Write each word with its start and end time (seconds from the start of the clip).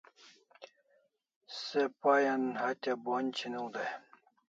Se 1.59 1.81
pay 2.01 2.23
an 2.33 2.43
hatya 2.61 2.93
bonj 3.05 3.29
chiniw 3.37 3.67
day 3.75 3.91